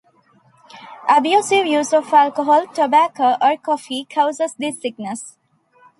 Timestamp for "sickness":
4.81-5.37